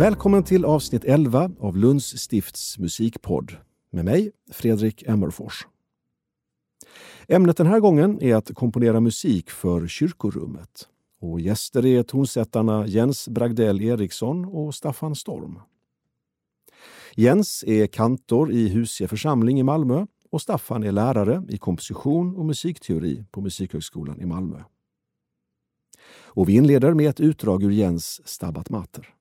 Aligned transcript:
Välkommen 0.00 0.42
till 0.42 0.64
avsnitt 0.64 1.04
11 1.04 1.50
av 1.58 1.76
Lunds 1.76 2.18
stifts 2.18 2.78
musikpodd 2.78 3.56
med 3.90 4.04
mig, 4.04 4.30
Fredrik 4.50 5.02
Emmerfors. 5.02 5.66
Ämnet 7.28 7.56
den 7.56 7.66
här 7.66 7.80
gången 7.80 8.22
är 8.22 8.34
att 8.34 8.54
komponera 8.54 9.00
musik 9.00 9.50
för 9.50 9.88
kyrkorummet. 9.88 10.88
Och 11.20 11.40
gäster 11.40 11.86
är 11.86 12.02
tonsättarna 12.02 12.86
Jens 12.86 13.28
Bragdell 13.28 13.80
Eriksson 13.80 14.44
och 14.44 14.74
Staffan 14.74 15.14
Storm. 15.14 15.58
Jens 17.14 17.64
är 17.66 17.86
kantor 17.86 18.52
i 18.52 18.68
Husie 18.68 19.08
församling 19.08 19.60
i 19.60 19.62
Malmö 19.62 20.06
och 20.30 20.42
Staffan 20.42 20.82
är 20.82 20.92
lärare 20.92 21.42
i 21.48 21.58
komposition 21.58 22.36
och 22.36 22.44
musikteori 22.44 23.24
på 23.30 23.40
Musikhögskolan 23.40 24.20
i 24.20 24.26
Malmö. 24.26 24.62
Och 26.22 26.48
vi 26.48 26.52
inleder 26.56 26.94
med 26.94 27.10
ett 27.10 27.20
utdrag 27.20 27.62
ur 27.62 27.70
Jens 27.70 28.28
Stabat 28.28 28.70
Mater. 28.70 29.14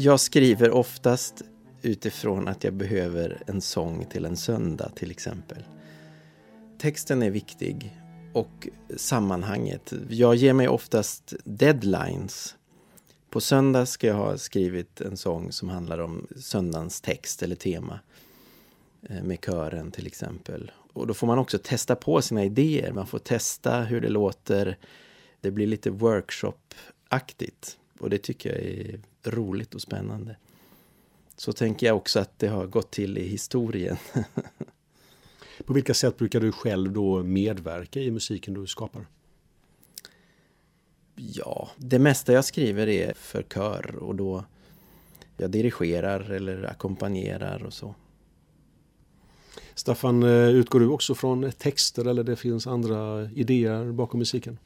Jag 0.00 0.20
skriver 0.20 0.70
oftast 0.70 1.42
utifrån 1.82 2.48
att 2.48 2.64
jag 2.64 2.74
behöver 2.74 3.42
en 3.46 3.60
sång 3.60 4.04
till 4.04 4.24
en 4.24 4.36
söndag 4.36 4.90
till 4.94 5.10
exempel. 5.10 5.64
Texten 6.78 7.22
är 7.22 7.30
viktig 7.30 7.96
och 8.32 8.68
sammanhanget. 8.96 9.92
Jag 10.08 10.34
ger 10.34 10.52
mig 10.52 10.68
oftast 10.68 11.34
deadlines. 11.44 12.54
På 13.30 13.40
söndag 13.40 13.86
ska 13.86 14.06
jag 14.06 14.14
ha 14.14 14.38
skrivit 14.38 15.00
en 15.00 15.16
sång 15.16 15.52
som 15.52 15.68
handlar 15.68 15.98
om 15.98 16.26
söndagens 16.36 17.00
text 17.00 17.42
eller 17.42 17.56
tema. 17.56 18.00
Eh, 19.02 19.22
med 19.22 19.44
kören 19.44 19.90
till 19.90 20.06
exempel. 20.06 20.72
Och 20.92 21.06
då 21.06 21.14
får 21.14 21.26
man 21.26 21.38
också 21.38 21.58
testa 21.58 21.96
på 21.96 22.22
sina 22.22 22.44
idéer. 22.44 22.92
Man 22.92 23.06
får 23.06 23.18
testa 23.18 23.80
hur 23.80 24.00
det 24.00 24.08
låter. 24.08 24.78
Det 25.40 25.50
blir 25.50 25.66
lite 25.66 25.90
workshop-aktigt. 25.90 27.78
Och 28.00 28.10
det 28.10 28.18
tycker 28.18 28.50
jag 28.50 28.58
är 28.60 29.00
roligt 29.24 29.74
och 29.74 29.80
spännande. 29.80 30.36
Så 31.36 31.52
tänker 31.52 31.86
jag 31.86 31.96
också 31.96 32.20
att 32.20 32.38
det 32.38 32.48
har 32.48 32.66
gått 32.66 32.90
till 32.90 33.18
i 33.18 33.28
historien. 33.28 33.96
På 35.64 35.72
vilka 35.72 35.94
sätt 35.94 36.16
brukar 36.16 36.40
du 36.40 36.52
själv 36.52 36.92
då 36.92 37.22
medverka 37.22 38.00
i 38.00 38.10
musiken 38.10 38.54
du 38.54 38.66
skapar? 38.66 39.06
Ja, 41.16 41.70
det 41.76 41.98
mesta 41.98 42.32
jag 42.32 42.44
skriver 42.44 42.88
är 42.88 43.12
för 43.14 43.42
kör 43.42 43.96
och 43.96 44.14
då 44.14 44.44
jag 45.36 45.50
dirigerar 45.50 46.30
eller 46.30 46.70
ackompanjerar 46.70 47.64
och 47.64 47.72
så. 47.72 47.94
Staffan, 49.74 50.22
eh, 50.22 50.48
utgår 50.48 50.80
du 50.80 50.88
också 50.88 51.14
från 51.14 51.52
texter 51.52 52.04
eller 52.04 52.24
det 52.24 52.36
finns 52.36 52.66
andra 52.66 53.30
idéer 53.34 53.92
bakom 53.92 54.18
musiken? 54.18 54.58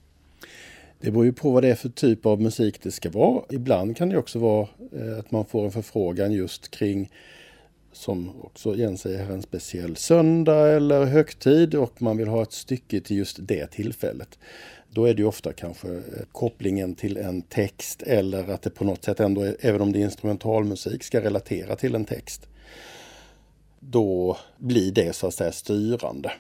Det 1.01 1.11
beror 1.11 1.25
ju 1.25 1.33
på 1.33 1.51
vad 1.51 1.63
det 1.63 1.71
är 1.71 1.75
för 1.75 1.89
typ 1.89 2.27
av 2.27 2.41
musik 2.41 2.83
det 2.83 2.91
ska 2.91 3.11
vara. 3.11 3.43
Ibland 3.51 3.97
kan 3.97 4.09
det 4.09 4.19
också 4.19 4.39
vara 4.39 4.69
eh, 4.93 5.19
att 5.19 5.31
man 5.31 5.45
får 5.45 5.65
en 5.65 5.73
förfrågan 5.73 6.33
just 6.33 6.71
kring 6.71 7.11
som 7.93 8.43
också 8.43 8.77
Jens 8.77 9.01
säger 9.01 9.31
en 9.31 9.43
speciell 9.43 9.97
söndag 9.97 10.69
eller 10.69 11.05
högtid 11.05 11.75
och 11.75 12.03
man 12.03 12.17
vill 12.17 12.29
ha 12.29 12.43
ett 12.43 12.53
stycke 12.53 13.01
till 13.01 13.17
just 13.17 13.37
det 13.41 13.67
tillfället. 13.67 14.39
Då 14.91 15.05
är 15.05 15.15
det 15.15 15.25
ofta 15.25 15.53
kanske 15.53 16.03
kopplingen 16.33 16.95
till 16.95 17.17
en 17.17 17.43
text 17.43 18.03
eller 18.03 18.51
att 18.51 18.63
det 18.63 18.71
på 18.71 18.85
något 18.85 19.05
sätt 19.05 19.21
ändå, 19.21 19.55
även 19.61 19.81
om 19.81 19.93
det 19.93 19.99
är 19.99 20.05
instrumentalmusik, 20.05 21.03
ska 21.03 21.21
relatera 21.21 21.77
till 21.77 21.95
en 21.95 22.05
text. 22.05 22.49
Då 23.81 24.37
blir 24.59 24.93
det 24.93 25.17
så 25.17 25.27
att 25.27 25.35
säga 25.35 25.53
styrande. 25.53 26.33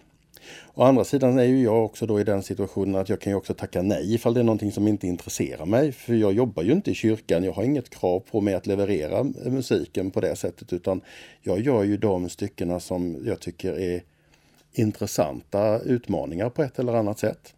Å 0.75 0.83
andra 0.83 1.05
sidan 1.05 1.39
är 1.39 1.45
ju 1.45 1.63
jag 1.63 1.85
också 1.85 2.07
då 2.07 2.21
i 2.21 2.25
den 2.25 2.43
situationen 2.43 2.95
att 2.95 3.09
jag 3.09 3.21
kan 3.21 3.33
ju 3.33 3.37
också 3.37 3.55
tacka 3.55 3.83
nej 3.83 4.15
ifall 4.15 4.35
det 4.35 4.41
är 4.41 4.45
någonting 4.45 4.73
som 4.73 4.89
inte 4.89 5.07
intresserar 5.07 5.67
mig. 5.67 5.93
För 5.93 6.15
jag 6.15 6.33
jobbar 6.33 6.63
ju 6.63 6.73
inte 6.73 6.91
i 6.91 6.95
kyrkan. 6.95 7.45
Jag 7.45 7.53
har 7.53 7.63
inget 7.63 7.91
krav 7.91 8.21
på 8.21 8.41
mig 8.41 8.55
att 8.55 8.67
leverera 8.67 9.25
musiken 9.47 10.11
på 10.11 10.21
det 10.21 10.37
sättet 10.37 10.73
utan 10.73 11.01
jag 11.43 11.61
gör 11.61 11.83
ju 11.83 11.97
de 11.97 12.29
styckena 12.29 12.81
som 12.81 13.17
jag 13.25 13.41
tycker 13.41 13.79
är 13.81 14.03
intressanta 14.73 15.79
utmaningar 15.79 16.51
på 16.51 16.63
ett 16.63 16.79
eller 16.79 16.95
annat 16.95 17.19
sätt. 17.19 17.55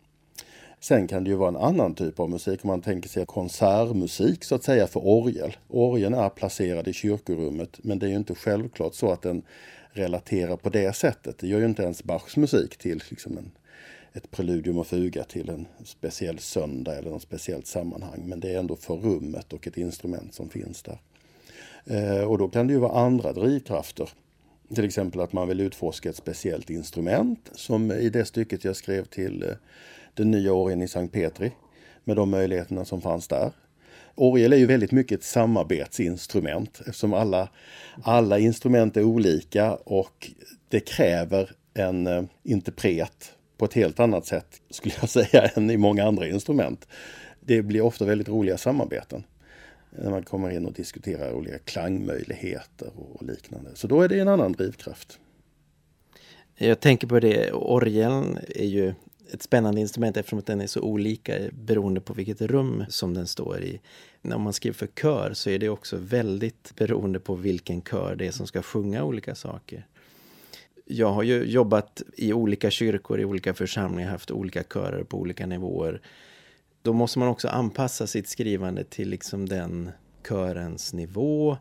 Sen 0.80 1.08
kan 1.08 1.24
det 1.24 1.30
ju 1.30 1.36
vara 1.36 1.48
en 1.48 1.56
annan 1.56 1.94
typ 1.94 2.20
av 2.20 2.30
musik 2.30 2.64
om 2.64 2.68
man 2.68 2.80
tänker 2.80 3.08
sig 3.08 3.26
konsertmusik 3.26 4.44
så 4.44 4.54
att 4.54 4.64
säga 4.64 4.86
för 4.86 5.06
orgel. 5.06 5.56
Orgeln 5.68 6.14
är 6.14 6.28
placerad 6.28 6.88
i 6.88 6.92
kyrkorummet 6.92 7.78
men 7.82 7.98
det 7.98 8.06
är 8.06 8.10
ju 8.10 8.16
inte 8.16 8.34
självklart 8.34 8.94
så 8.94 9.12
att 9.12 9.22
den 9.22 9.42
relatera 9.94 10.56
på 10.56 10.68
det 10.68 10.96
sättet. 10.96 11.38
Det 11.38 11.46
gör 11.46 11.58
ju 11.58 11.64
inte 11.64 11.82
ens 11.82 12.04
Bachs 12.04 12.36
musik 12.36 12.76
till 12.76 13.02
liksom 13.10 13.38
en, 13.38 13.50
ett 14.12 14.30
preludium 14.30 14.78
och 14.78 14.86
fuga 14.86 15.24
till 15.24 15.48
en 15.48 15.66
speciell 15.84 16.38
söndag 16.38 16.94
eller 16.94 17.10
något 17.10 17.22
speciellt 17.22 17.66
sammanhang. 17.66 18.22
Men 18.24 18.40
det 18.40 18.54
är 18.54 18.58
ändå 18.58 18.76
för 18.76 18.94
rummet 18.94 19.52
och 19.52 19.66
ett 19.66 19.76
instrument 19.76 20.34
som 20.34 20.48
finns 20.48 20.82
där. 20.82 20.98
Eh, 21.84 22.24
och 22.24 22.38
då 22.38 22.48
kan 22.48 22.66
det 22.66 22.72
ju 22.72 22.78
vara 22.78 23.00
andra 23.00 23.32
drivkrafter. 23.32 24.08
Till 24.74 24.84
exempel 24.84 25.20
att 25.20 25.32
man 25.32 25.48
vill 25.48 25.60
utforska 25.60 26.10
ett 26.10 26.16
speciellt 26.16 26.70
instrument 26.70 27.50
som 27.52 27.92
i 27.92 28.10
det 28.10 28.24
stycket 28.24 28.64
jag 28.64 28.76
skrev 28.76 29.04
till, 29.04 29.42
eh, 29.42 29.56
den 30.14 30.30
nya 30.30 30.52
åren 30.52 30.82
i 30.82 30.88
Sankt 30.88 31.14
Petri 31.14 31.52
med 32.04 32.16
de 32.16 32.30
möjligheterna 32.30 32.84
som 32.84 33.00
fanns 33.00 33.28
där. 33.28 33.52
Orgel 34.14 34.52
är 34.52 34.56
ju 34.56 34.66
väldigt 34.66 34.92
mycket 34.92 35.18
ett 35.18 35.24
samarbetsinstrument 35.24 36.80
eftersom 36.86 37.14
alla, 37.14 37.48
alla 38.02 38.38
instrument 38.38 38.96
är 38.96 39.02
olika 39.02 39.74
och 39.74 40.30
det 40.68 40.80
kräver 40.80 41.50
en 41.74 42.06
eh, 42.06 42.22
interpret 42.42 43.32
på 43.56 43.64
ett 43.64 43.74
helt 43.74 44.00
annat 44.00 44.26
sätt, 44.26 44.60
skulle 44.70 44.94
jag 45.00 45.08
säga, 45.10 45.46
än 45.54 45.70
i 45.70 45.76
många 45.76 46.04
andra 46.04 46.28
instrument. 46.28 46.88
Det 47.40 47.62
blir 47.62 47.80
ofta 47.80 48.04
väldigt 48.04 48.28
roliga 48.28 48.58
samarbeten 48.58 49.24
när 49.90 50.10
man 50.10 50.22
kommer 50.22 50.50
in 50.50 50.66
och 50.66 50.72
diskuterar 50.72 51.32
olika 51.32 51.58
klangmöjligheter 51.58 52.90
och 52.96 53.22
liknande. 53.22 53.70
Så 53.74 53.86
då 53.86 54.02
är 54.02 54.08
det 54.08 54.18
en 54.18 54.28
annan 54.28 54.52
drivkraft. 54.52 55.18
Jag 56.56 56.80
tänker 56.80 57.06
på 57.06 57.20
det, 57.20 57.52
orgeln 57.52 58.38
är 58.48 58.66
ju 58.66 58.94
ett 59.32 59.42
spännande 59.42 59.80
instrument 59.80 60.16
eftersom 60.16 60.42
den 60.46 60.60
är 60.60 60.66
så 60.66 60.80
olika 60.80 61.38
beroende 61.52 62.00
på 62.00 62.14
vilket 62.14 62.40
rum 62.40 62.84
som 62.88 63.14
den 63.14 63.26
står 63.26 63.62
i. 63.62 63.80
När 64.22 64.38
man 64.38 64.52
skriver 64.52 64.74
för 64.74 64.86
kör 64.86 65.32
så 65.34 65.50
är 65.50 65.58
det 65.58 65.68
också 65.68 65.96
väldigt 65.96 66.72
beroende 66.76 67.20
på 67.20 67.34
vilken 67.34 67.82
kör 67.82 68.16
det 68.16 68.26
är 68.26 68.30
som 68.30 68.46
ska 68.46 68.62
sjunga 68.62 69.04
olika 69.04 69.34
saker. 69.34 69.86
Jag 70.84 71.12
har 71.12 71.22
ju 71.22 71.44
jobbat 71.44 72.02
i 72.16 72.32
olika 72.32 72.70
kyrkor, 72.70 73.20
i 73.20 73.24
olika 73.24 73.54
församlingar, 73.54 74.10
haft 74.10 74.30
olika 74.30 74.62
körer 74.62 75.04
på 75.04 75.18
olika 75.18 75.46
nivåer. 75.46 76.00
Då 76.82 76.92
måste 76.92 77.18
man 77.18 77.28
också 77.28 77.48
anpassa 77.48 78.06
sitt 78.06 78.28
skrivande 78.28 78.84
till 78.84 79.08
liksom 79.08 79.48
den 79.48 79.90
körens 80.28 80.92
nivå. 80.92 81.56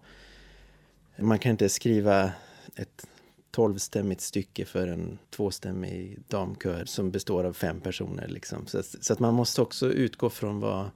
Man 1.18 1.40
kan 1.40 1.52
inte 1.52 1.70
skriva 1.70 2.32
ett 2.76 3.08
tolvstämmigt 3.54 4.22
stycke 4.22 4.66
för 4.66 4.88
en 4.88 5.20
tvåstämmig 5.30 6.20
damkör 6.28 6.86
som 6.86 7.12
består 7.12 7.44
av 7.44 7.54
fem 7.54 7.82
personer. 7.82 8.28
Liksom. 8.28 8.68
Så, 8.68 8.84
så, 8.84 9.14
att 9.14 9.20
man 9.20 9.34
måste 9.34 9.62
också 9.62 9.88
utgå 9.88 10.30
från 10.30 10.60
vad, 10.60 10.90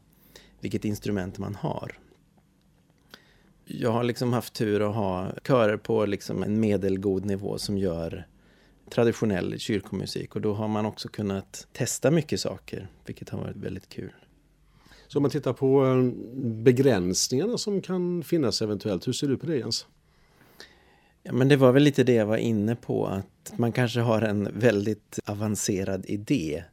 vilket 0.59 0.85
instrument 0.85 1.37
man 1.37 1.55
har. 1.55 1.99
Jag 3.65 3.91
har 3.91 4.03
liksom 4.03 4.33
haft 4.33 4.53
tur 4.53 4.89
att 4.89 4.95
ha 4.95 5.31
körer 5.47 5.77
på 5.77 6.05
liksom 6.05 6.43
en 6.43 6.59
medelgod 6.59 7.25
nivå 7.25 7.57
som 7.57 7.77
gör 7.77 8.27
traditionell 8.89 9.59
kyrkomusik 9.59 10.35
och 10.35 10.41
då 10.41 10.53
har 10.53 10.67
man 10.67 10.85
också 10.85 11.09
kunnat 11.09 11.67
testa 11.73 12.11
mycket 12.11 12.39
saker, 12.39 12.87
vilket 13.05 13.29
har 13.29 13.39
varit 13.39 13.55
väldigt 13.55 13.89
kul. 13.89 14.13
Så 15.07 15.19
om 15.19 15.21
man 15.21 15.31
tittar 15.31 15.53
på 15.53 15.85
eh, 15.85 16.03
begränsningarna 16.63 17.57
som 17.57 17.81
kan 17.81 18.23
finnas 18.23 18.61
eventuellt, 18.61 19.07
hur 19.07 19.13
ser 19.13 19.27
du 19.27 19.37
på 19.37 19.45
det 19.45 19.57
Jens? 19.57 19.85
Ja, 21.27 21.33
men 21.33 21.47
det 21.47 21.55
var 21.55 21.71
väl 21.71 21.83
lite 21.83 22.03
det 22.03 22.13
jag 22.13 22.25
var 22.25 22.37
inne 22.37 22.75
på, 22.75 23.07
att 23.07 23.53
man 23.55 23.71
kanske 23.71 23.99
har 23.99 24.21
en 24.21 24.59
väldigt 24.59 25.19
avancerad 25.25 26.05
idé 26.05 26.63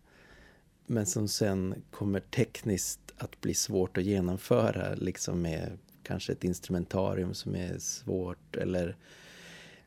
men 0.86 1.06
som 1.06 1.28
sen 1.28 1.74
kommer 1.90 2.20
tekniskt 2.20 3.00
att 3.18 3.40
bli 3.40 3.54
svårt 3.54 3.98
att 3.98 4.04
genomföra, 4.04 4.94
liksom 4.94 5.42
med 5.42 5.78
kanske 6.02 6.32
ett 6.32 6.44
instrumentarium 6.44 7.34
som 7.34 7.54
är 7.54 7.78
svårt 7.78 8.56
eller 8.56 8.96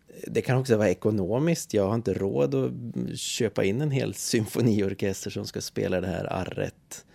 eh, 0.07 0.13
det 0.27 0.41
kan 0.41 0.57
också 0.57 0.77
vara 0.77 0.89
ekonomiskt. 0.89 1.73
Jag 1.73 1.87
har 1.87 1.95
inte 1.95 2.13
råd 2.13 2.55
att 2.55 2.71
köpa 3.19 3.63
in 3.63 3.81
en 3.81 3.91
hel 3.91 4.13
symfoniorkester 4.13 5.29
som 5.29 5.45
ska 5.45 5.61
spela 5.61 6.01
det 6.01 6.07
här 6.07 6.33
arret. 6.33 7.05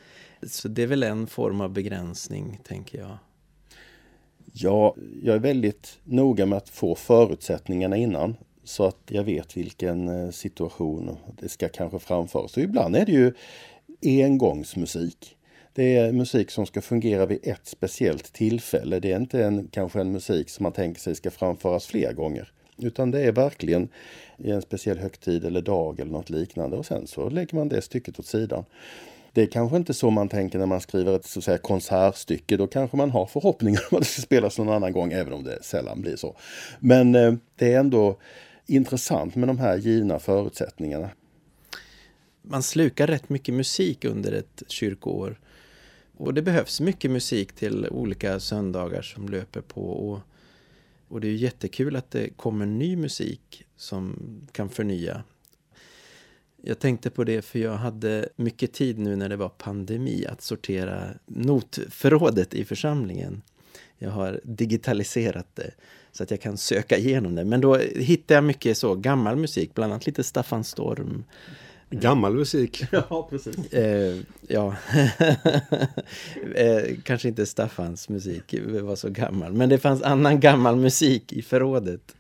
Så 0.43 0.69
det 0.69 0.82
är 0.82 0.87
väl 0.87 1.02
en 1.02 1.26
form 1.26 1.60
av 1.60 1.70
begränsning, 1.72 2.60
tänker 2.64 2.99
jag. 2.99 3.19
Ja, 4.52 4.94
jag 5.22 5.34
är 5.34 5.40
väldigt 5.40 5.99
noga 6.04 6.46
med 6.46 6.56
att 6.56 6.69
få 6.69 6.94
förutsättningarna 6.94 7.96
innan 7.96 8.37
så 8.64 8.84
att 8.84 8.99
jag 9.08 9.25
vet 9.25 9.56
vilken 9.56 10.08
eh, 10.08 10.31
situation 10.31 11.16
det 11.40 11.49
ska 11.49 11.69
kanske 11.69 11.99
framföras. 11.99 12.56
Och 12.56 12.62
ibland 12.62 12.96
är 12.96 13.06
det 13.06 13.12
ju 13.12 13.32
engångsmusik. 14.02 15.37
Det 15.75 15.96
är 15.96 16.12
musik 16.12 16.50
som 16.50 16.66
ska 16.66 16.81
fungera 16.81 17.26
vid 17.26 17.38
ett 17.43 17.66
speciellt 17.66 18.32
tillfälle. 18.32 19.00
Det 19.00 19.12
är 19.12 19.16
inte 19.16 19.44
en, 19.44 19.69
kanske 19.69 20.00
en 20.00 20.12
musik 20.12 20.49
som 20.49 20.62
man 20.62 20.72
tänker 20.72 21.00
sig 21.00 21.14
ska 21.14 21.31
framföras 21.31 21.87
fler 21.87 22.12
gånger. 22.12 22.52
Utan 22.78 23.10
det 23.10 23.20
är 23.20 23.32
verkligen 23.32 23.88
i 24.38 24.50
en 24.50 24.62
speciell 24.62 24.99
högtid 24.99 25.44
eller 25.44 25.62
dag 25.62 26.00
eller 26.00 26.12
något 26.12 26.31
liknande 26.31 26.76
och 26.76 26.87
sen 26.87 27.06
så 27.06 27.28
lägger 27.31 27.54
man 27.54 27.69
det 27.69 27.82
stycket 27.82 28.19
åt 28.19 28.26
sidan. 28.26 28.64
Det 29.32 29.43
är 29.43 29.46
kanske 29.46 29.76
inte 29.76 29.94
så 29.94 30.11
man 30.11 30.29
tänker 30.29 30.58
när 30.58 30.67
man 30.67 30.81
skriver 30.81 31.17
ett 31.17 31.26
så 31.26 31.38
att 31.38 31.44
säga, 31.44 31.58
konsertstycke. 31.58 32.56
Då 32.56 32.67
kanske 32.67 32.96
man 32.96 33.11
har 33.11 33.26
förhoppningar 33.26 33.82
om 33.90 33.96
att 33.96 34.02
det 34.02 34.08
ska 34.08 34.23
spelas 34.23 34.58
någon 34.58 34.69
annan 34.69 34.93
gång, 34.93 35.12
även 35.12 35.32
om 35.32 35.44
det 35.44 35.62
sällan 35.62 36.00
blir 36.00 36.17
så. 36.17 36.37
Men 36.81 37.14
eh, 37.14 37.34
det 37.56 37.73
är 37.73 37.81
ändå 37.81 38.19
intressant 38.67 39.34
med 39.34 39.49
de 39.49 39.58
här 39.58 39.76
givna 39.76 40.19
förutsättningarna. 40.19 41.11
Man 42.43 42.62
slukar 42.62 43.06
rätt 43.06 43.29
mycket 43.29 43.55
musik 43.55 44.05
under 44.05 44.32
ett 44.32 44.62
kyrkoår. 44.69 45.40
Och 46.17 46.35
det 46.35 46.43
behövs 46.43 46.81
mycket 46.81 47.11
musik 47.11 47.52
till 47.52 47.88
olika 47.88 48.40
söndagar 48.40 49.02
som 49.02 49.28
löper 49.28 49.61
på. 49.61 49.82
Och, 49.82 50.20
och 51.08 51.20
det 51.20 51.28
är 51.28 51.35
jättekul 51.35 51.96
att 51.96 52.11
det 52.11 52.28
kommer 52.37 52.67
ny 52.67 52.96
musik 52.96 53.64
som 53.76 54.19
kan 54.52 54.69
förnya 54.69 55.23
jag 56.62 56.79
tänkte 56.79 57.11
på 57.11 57.25
det 57.25 57.43
för 57.43 57.59
jag 57.59 57.76
hade 57.76 58.29
mycket 58.37 58.73
tid 58.73 58.99
nu 58.99 59.17
när 59.17 59.29
det 59.29 59.37
var 59.37 59.49
pandemi 59.49 60.26
att 60.26 60.43
sortera 60.43 61.09
notförrådet 61.26 62.55
i 62.55 62.64
församlingen. 62.64 63.43
Jag 63.99 64.11
har 64.11 64.41
digitaliserat 64.44 65.47
det 65.55 65.70
så 66.12 66.23
att 66.23 66.31
jag 66.31 66.41
kan 66.41 66.59
söka 66.59 66.97
igenom 66.97 67.35
det. 67.35 67.44
Men 67.44 67.61
då 67.61 67.76
hittade 67.79 68.35
jag 68.35 68.44
mycket 68.44 68.79
så 68.79 68.94
gammal 68.94 69.37
musik, 69.37 69.75
bland 69.75 69.93
annat 69.93 70.06
lite 70.06 70.25
Staffan 70.25 70.64
Storm. 70.64 71.25
Gammal 71.91 72.35
musik? 72.35 72.85
Ja, 72.93 73.26
precis. 73.31 73.73
Eh, 73.73 74.17
ja, 74.49 74.76
eh, 76.55 76.97
kanske 77.03 77.29
inte 77.29 77.47
Staffans 77.47 78.09
musik 78.09 78.55
var 78.82 78.97
så 78.97 79.11
gammal, 79.11 79.53
men 79.53 79.69
det 79.69 79.79
fanns 79.79 80.03
annan 80.03 80.41
gammal 80.41 80.76
musik 80.76 81.32
i 81.32 81.43
förrådet. 81.43 82.14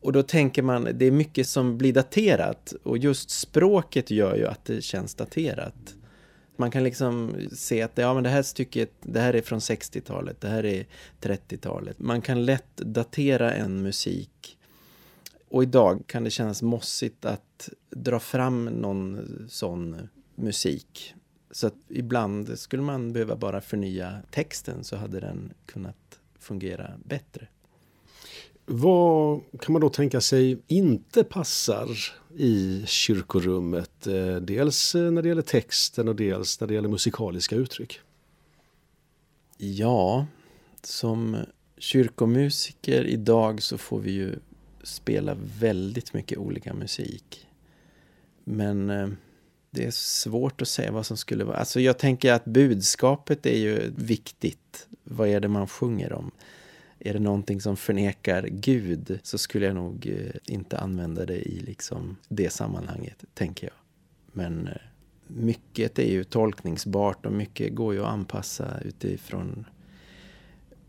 Och 0.00 0.12
då 0.12 0.22
tänker 0.22 0.62
man, 0.62 0.88
det 0.94 1.04
är 1.04 1.10
mycket 1.10 1.48
som 1.48 1.78
blir 1.78 1.92
daterat 1.92 2.72
och 2.82 2.98
just 2.98 3.30
språket 3.30 4.10
gör 4.10 4.36
ju 4.36 4.46
att 4.46 4.64
det 4.64 4.82
känns 4.82 5.14
daterat. 5.14 5.94
Man 6.56 6.70
kan 6.70 6.84
liksom 6.84 7.34
se 7.52 7.82
att 7.82 7.98
ja, 7.98 8.14
men 8.14 8.22
det 8.22 8.30
här 8.30 8.42
stycket, 8.42 8.90
det 9.02 9.20
här 9.20 9.34
är 9.34 9.42
från 9.42 9.58
60-talet, 9.58 10.40
det 10.40 10.48
här 10.48 10.64
är 10.64 10.86
30-talet. 11.20 11.98
Man 11.98 12.22
kan 12.22 12.44
lätt 12.44 12.76
datera 12.76 13.54
en 13.54 13.82
musik. 13.82 14.58
Och 15.48 15.62
idag 15.62 16.02
kan 16.06 16.24
det 16.24 16.30
kännas 16.30 16.62
mossigt 16.62 17.24
att 17.24 17.68
dra 17.90 18.20
fram 18.20 18.64
någon 18.64 19.28
sån 19.48 20.08
musik. 20.34 21.14
Så 21.50 21.66
att 21.66 21.74
ibland 21.88 22.58
skulle 22.58 22.82
man 22.82 23.12
behöva 23.12 23.36
bara 23.36 23.60
förnya 23.60 24.22
texten 24.30 24.84
så 24.84 24.96
hade 24.96 25.20
den 25.20 25.52
kunnat 25.66 26.20
fungera 26.38 26.90
bättre. 27.04 27.48
Vad 28.66 29.40
kan 29.60 29.72
man 29.72 29.80
då 29.80 29.88
tänka 29.88 30.20
sig 30.20 30.58
inte 30.66 31.24
passar 31.24 31.88
i 32.36 32.82
kyrkorummet? 32.86 34.06
Eh, 34.06 34.36
dels 34.36 34.94
eh, 34.94 35.10
när 35.10 35.22
det 35.22 35.28
gäller 35.28 35.42
texten 35.42 36.08
och 36.08 36.16
dels 36.16 36.60
när 36.60 36.68
det 36.68 36.74
gäller 36.74 36.88
musikaliska 36.88 37.56
uttryck. 37.56 38.00
Ja, 39.56 40.26
som 40.82 41.36
kyrkomusiker 41.78 43.04
idag 43.04 43.62
så 43.62 43.78
får 43.78 43.98
vi 43.98 44.10
ju 44.10 44.34
spela 44.82 45.36
väldigt 45.58 46.14
mycket 46.14 46.38
olika 46.38 46.74
musik. 46.74 47.46
Men 48.44 48.90
eh, 48.90 49.08
det 49.70 49.84
är 49.84 49.90
svårt 49.90 50.62
att 50.62 50.68
säga 50.68 50.92
vad 50.92 51.06
som 51.06 51.16
skulle 51.16 51.44
vara... 51.44 51.56
Alltså 51.56 51.80
jag 51.80 51.98
tänker 51.98 52.32
att 52.32 52.44
budskapet 52.44 53.46
är 53.46 53.58
ju 53.58 53.92
viktigt. 53.96 54.86
Vad 55.04 55.28
är 55.28 55.40
det 55.40 55.48
man 55.48 55.68
sjunger 55.68 56.12
om? 56.12 56.30
Är 57.00 57.12
det 57.12 57.18
någonting 57.18 57.60
som 57.60 57.76
förnekar 57.76 58.48
Gud 58.50 59.18
så 59.22 59.38
skulle 59.38 59.66
jag 59.66 59.74
nog 59.74 60.06
eh, 60.06 60.54
inte 60.54 60.78
använda 60.78 61.26
det 61.26 61.48
i 61.48 61.60
liksom 61.60 62.16
det 62.28 62.50
sammanhanget, 62.50 63.24
tänker 63.34 63.66
jag. 63.66 63.74
Men 64.32 64.66
eh, 64.68 64.74
mycket 65.26 65.98
är 65.98 66.10
ju 66.10 66.24
tolkningsbart 66.24 67.26
och 67.26 67.32
mycket 67.32 67.74
går 67.74 67.94
ju 67.94 68.00
att 68.00 68.08
anpassa 68.08 68.80
utifrån 68.84 69.64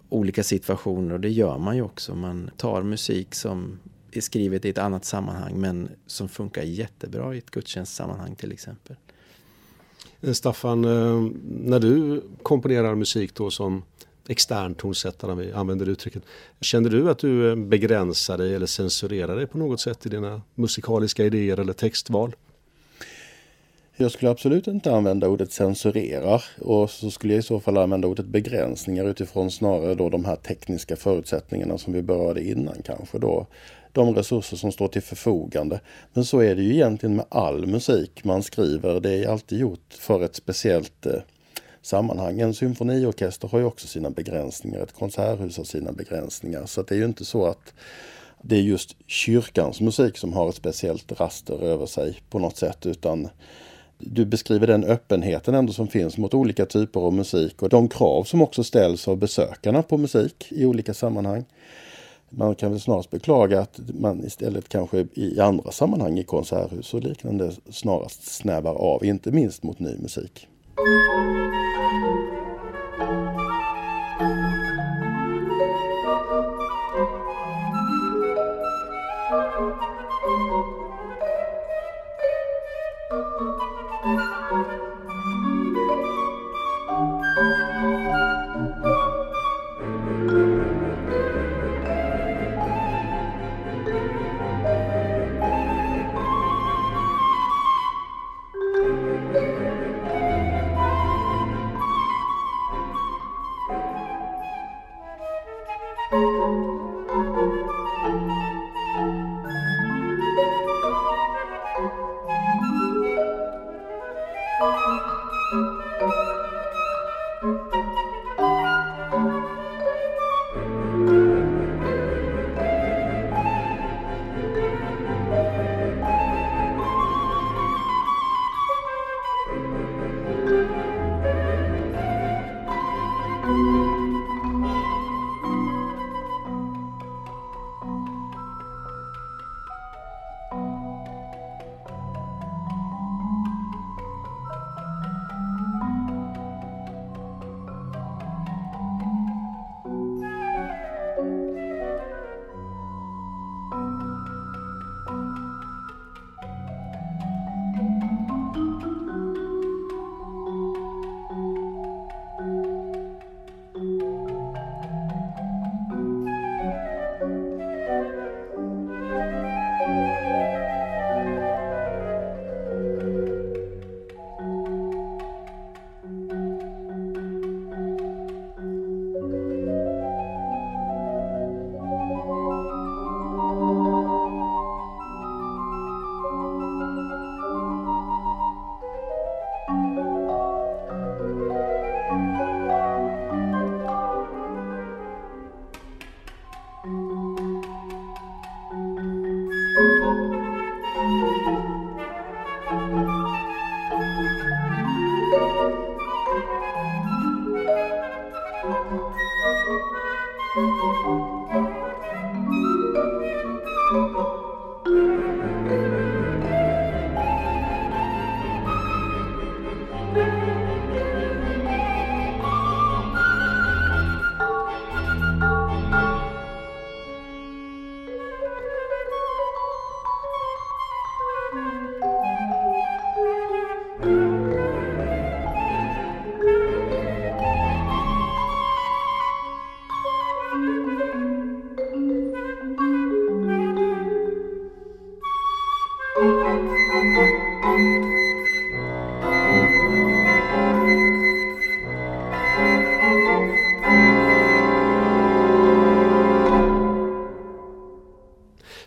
olika 0.09 0.43
situationer 0.43 1.13
och 1.13 1.19
det 1.19 1.29
gör 1.29 1.57
man 1.57 1.75
ju 1.75 1.81
också. 1.81 2.15
Man 2.15 2.51
tar 2.57 2.83
musik 2.83 3.35
som 3.35 3.79
är 4.11 4.21
skrivet 4.21 4.65
i 4.65 4.69
ett 4.69 4.77
annat 4.77 5.05
sammanhang 5.05 5.59
men 5.59 5.89
som 6.07 6.29
funkar 6.29 6.61
jättebra 6.61 7.35
i 7.35 7.37
ett 7.37 7.51
gudstjänstsammanhang 7.51 8.35
till 8.35 8.51
exempel. 8.51 8.95
Eh, 10.21 10.33
Staffan, 10.33 10.81
när 11.41 11.79
du 11.79 12.23
komponerar 12.43 12.95
musik 12.95 13.35
då 13.35 13.51
som 13.51 13.83
extern 14.27 14.75
tonsättare, 14.75 15.31
om 15.31 15.37
vi 15.37 15.51
använder 15.51 15.89
uttrycket. 15.89 16.23
Känner 16.61 16.89
du 16.89 17.09
att 17.09 17.19
du 17.19 17.49
eh, 17.49 17.55
begränsar 17.55 18.37
dig 18.37 18.55
eller 18.55 18.65
censurerar 18.65 19.35
dig 19.35 19.47
på 19.47 19.57
något 19.57 19.79
sätt 19.79 20.05
i 20.05 20.09
dina 20.09 20.41
musikaliska 20.55 21.25
idéer 21.25 21.59
eller 21.59 21.73
textval? 21.73 22.35
Jag 24.01 24.11
skulle 24.11 24.31
absolut 24.31 24.67
inte 24.67 24.91
använda 24.95 25.27
ordet 25.27 25.51
censurerar 25.51 26.43
och 26.59 26.89
så 26.89 27.11
skulle 27.11 27.33
jag 27.33 27.39
i 27.39 27.43
så 27.43 27.59
fall 27.59 27.77
använda 27.77 28.07
ordet 28.07 28.25
begränsningar 28.25 29.05
utifrån 29.05 29.51
snarare 29.51 29.95
då 29.95 30.09
de 30.09 30.25
här 30.25 30.35
tekniska 30.35 30.95
förutsättningarna 30.95 31.77
som 31.77 31.93
vi 31.93 32.01
berörde 32.01 32.43
innan 32.43 32.81
kanske 32.83 33.19
då. 33.19 33.47
De 33.91 34.15
resurser 34.15 34.57
som 34.57 34.71
står 34.71 34.87
till 34.87 35.01
förfogande. 35.01 35.79
Men 36.13 36.25
så 36.25 36.39
är 36.39 36.55
det 36.55 36.61
ju 36.61 36.73
egentligen 36.73 37.15
med 37.15 37.25
all 37.29 37.67
musik 37.67 38.23
man 38.23 38.43
skriver. 38.43 38.99
Det 38.99 39.11
är 39.11 39.27
alltid 39.27 39.59
gjort 39.59 39.93
för 39.99 40.23
ett 40.23 40.35
speciellt 40.35 41.05
eh, 41.05 41.13
sammanhang. 41.81 42.39
En 42.39 42.53
symfoniorkester 42.53 43.47
har 43.47 43.59
ju 43.59 43.65
också 43.65 43.87
sina 43.87 44.09
begränsningar. 44.09 44.79
Ett 44.79 44.93
konserthus 44.93 45.57
har 45.57 45.63
sina 45.63 45.91
begränsningar. 45.91 46.65
Så 46.65 46.81
det 46.81 46.95
är 46.95 46.99
ju 46.99 47.05
inte 47.05 47.25
så 47.25 47.45
att 47.45 47.73
det 48.41 48.55
är 48.55 48.61
just 48.61 48.95
kyrkans 49.07 49.81
musik 49.81 50.17
som 50.17 50.33
har 50.33 50.49
ett 50.49 50.55
speciellt 50.55 51.19
raster 51.19 51.63
över 51.63 51.85
sig 51.85 52.21
på 52.29 52.39
något 52.39 52.57
sätt 52.57 52.85
utan 52.85 53.29
du 53.97 54.25
beskriver 54.25 54.67
den 54.67 54.83
öppenheten 54.83 55.55
ändå 55.55 55.73
som 55.73 55.87
finns 55.87 56.17
mot 56.17 56.33
olika 56.33 56.65
typer 56.65 56.99
av 56.99 57.13
musik 57.13 57.61
och 57.61 57.69
de 57.69 57.87
krav 57.87 58.23
som 58.23 58.41
också 58.41 58.63
ställs 58.63 59.07
av 59.07 59.17
besökarna 59.17 59.83
på 59.83 59.97
musik 59.97 60.47
i 60.49 60.65
olika 60.65 60.93
sammanhang. 60.93 61.45
Man 62.29 62.55
kan 62.55 62.71
väl 62.71 62.79
snarast 62.79 63.09
beklaga 63.09 63.59
att 63.59 63.79
man 63.99 64.25
istället 64.25 64.69
kanske 64.69 65.07
i 65.13 65.39
andra 65.39 65.71
sammanhang 65.71 66.19
i 66.19 66.23
konserthus 66.23 66.93
och 66.93 67.01
liknande 67.01 67.51
snarast 67.69 68.23
snävar 68.23 68.75
av, 68.75 69.05
inte 69.05 69.31
minst 69.31 69.63
mot 69.63 69.79
ny 69.79 69.97
musik. 69.97 70.47
Thank 70.77 72.03
you. 72.03 72.40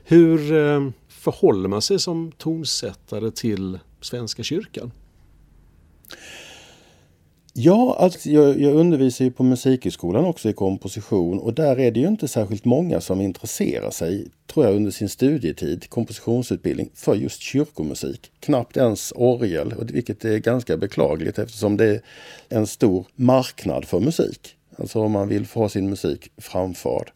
Hur 0.07 0.53
eh, 0.53 0.91
förhåller 1.09 1.69
man 1.69 1.83
sig 1.83 1.99
som 1.99 2.33
tonsättare 2.33 3.31
till 3.31 3.79
Svenska 4.01 4.43
kyrkan? 4.43 4.93
Ja, 7.57 7.97
alltså 7.99 8.31
jag, 8.31 8.61
jag 8.61 8.75
undervisar 8.75 9.25
ju 9.25 9.31
på 9.31 9.43
Musikhögskolan 9.43 10.25
också 10.25 10.49
i 10.49 10.53
komposition 10.53 11.39
och 11.39 11.55
där 11.55 11.81
är 11.81 11.91
det 11.91 12.01
ju 12.01 12.09
inte 12.09 12.29
särskilt 12.29 12.65
många 12.65 13.01
som 13.01 13.21
intresserar 13.21 13.91
sig, 13.91 14.29
tror 14.47 14.67
jag, 14.67 14.75
under 14.75 14.91
sin 14.91 15.09
studietid, 15.09 15.91
kompositionsutbildning, 15.91 16.91
för 16.95 17.15
just 17.15 17.41
kyrkomusik. 17.41 18.33
Knappt 18.41 18.77
ens 18.77 19.13
orgel, 19.17 19.75
vilket 19.93 20.25
är 20.25 20.39
ganska 20.39 20.77
beklagligt 20.77 21.39
eftersom 21.39 21.77
det 21.77 21.87
är 21.87 22.01
en 22.49 22.67
stor 22.67 23.07
marknad 23.15 23.85
för 23.85 24.01
musik. 24.01 24.57
Alltså 24.77 25.01
om 25.01 25.13
man 25.13 25.29
vill 25.29 25.47
få 25.47 25.69
sin 25.69 25.91
musik 25.91 26.31
framförd. 26.37 27.11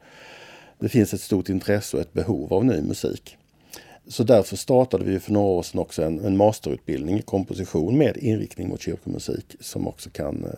Det 0.78 0.88
finns 0.88 1.14
ett 1.14 1.20
stort 1.20 1.48
intresse 1.48 1.96
och 1.96 2.02
ett 2.02 2.12
behov 2.12 2.52
av 2.52 2.64
ny 2.64 2.80
musik. 2.80 3.36
Så 4.08 4.24
därför 4.24 4.56
startade 4.56 5.04
vi 5.04 5.20
för 5.20 5.32
några 5.32 5.46
år 5.46 5.62
sedan 5.62 5.80
också 5.80 6.02
en, 6.02 6.24
en 6.24 6.36
masterutbildning 6.36 7.18
i 7.18 7.22
komposition 7.22 7.98
med 7.98 8.16
inriktning 8.16 8.68
mot 8.68 8.80
kyrkomusik 8.80 9.56
som 9.60 9.88
också 9.88 10.10
kan 10.10 10.44
eh, 10.44 10.50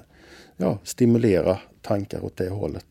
ja, 0.56 0.78
stimulera 0.84 1.58
tankar 1.82 2.24
åt 2.24 2.36
det 2.36 2.48
hållet. 2.48 2.86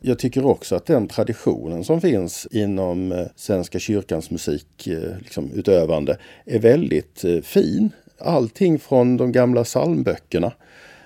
Jag 0.00 0.18
tycker 0.18 0.46
också 0.46 0.74
att 0.74 0.86
den 0.86 1.08
traditionen 1.08 1.84
som 1.84 2.00
finns 2.00 2.46
inom 2.50 3.12
eh, 3.12 3.26
Svenska 3.36 3.78
kyrkans 3.78 4.30
musikutövande 4.30 6.12
eh, 6.12 6.18
liksom, 6.18 6.54
är 6.56 6.58
väldigt 6.58 7.24
fin. 7.42 7.90
Allting 8.18 8.78
från 8.78 9.16
de 9.16 9.32
gamla 9.32 9.64
psalmböckerna 9.64 10.52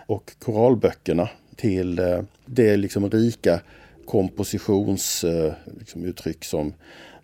och 0.06 0.32
koralböckerna 0.38 1.28
till 1.56 2.00
det 2.46 2.76
liksom 2.76 3.10
rika 3.10 3.60
kompositionsuttryck 4.06 6.26
eh, 6.26 6.32
liksom, 6.32 6.42
som 6.42 6.72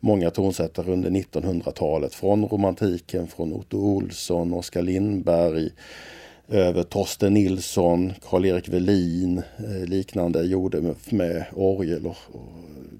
många 0.01 0.31
tonsättare 0.31 0.93
under 0.93 1.11
1900-talet. 1.11 2.15
Från 2.15 2.45
romantiken, 2.45 3.27
från 3.27 3.53
Otto 3.53 3.79
Olsson, 3.79 4.53
Oskar 4.53 4.83
Lindberg, 4.83 5.71
över 6.49 6.83
Torsten 6.83 7.35
Nilsson, 7.35 8.13
Karl-Erik 8.23 8.69
Welin, 8.69 9.39
eh, 9.39 9.87
liknande 9.87 10.43
gjorde 10.43 10.95
med, 11.11 11.45
orgel 11.53 12.07
och, 12.07 12.17
och 12.33 12.53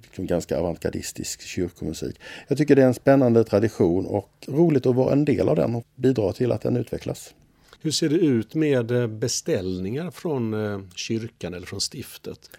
liksom 0.03 0.27
ganska 0.27 0.59
avantgardistisk 0.59 1.43
kyrkomusik. 1.43 2.21
Jag 2.49 2.59
tycker 2.59 2.77
det 2.77 2.83
är 2.83 2.87
en 2.87 2.95
spännande 2.95 3.45
tradition 3.45 4.07
och 4.07 4.31
roligt 4.49 4.87
att 4.87 4.97
vara 4.97 5.13
en 5.13 5.25
del 5.25 5.49
av 5.49 5.57
den 5.57 5.75
och 5.75 5.87
bidra 5.95 6.33
till 6.33 6.53
att 6.53 6.61
den 6.61 6.77
utvecklas. 6.77 7.35
Hur 7.81 7.91
ser 7.91 8.09
det 8.09 8.17
ut 8.17 8.55
med 8.55 8.91
eh, 8.91 9.07
beställningar 9.07 10.11
från 10.11 10.55
kyrkan 10.95 11.55
eller 11.55 11.67
från 11.67 11.81
stiftet? 11.81 12.51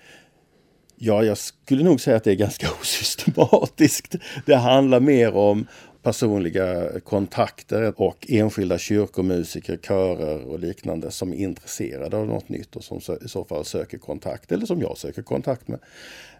Ja, 0.99 1.23
jag 1.23 1.37
skulle 1.37 1.83
nog 1.83 2.01
säga 2.01 2.17
att 2.17 2.23
det 2.23 2.31
är 2.31 2.35
ganska 2.35 2.67
osystematiskt. 2.81 4.15
Det 4.45 4.55
handlar 4.55 4.99
mer 4.99 5.35
om 5.35 5.67
personliga 6.03 6.99
kontakter 6.99 8.01
och 8.01 8.25
enskilda 8.29 8.77
kyrkomusiker, 8.77 9.77
körer 9.77 10.45
och 10.45 10.59
liknande 10.59 11.11
som 11.11 11.33
är 11.33 11.37
intresserade 11.37 12.17
av 12.17 12.27
något 12.27 12.49
nytt 12.49 12.75
och 12.75 12.83
som 12.83 12.97
i 13.25 13.27
så 13.27 13.45
fall 13.45 13.65
söker 13.65 13.97
kontakt 13.97 14.51
eller 14.51 14.65
som 14.65 14.81
jag 14.81 14.97
söker 14.97 15.21
kontakt 15.21 15.67
med. 15.67 15.79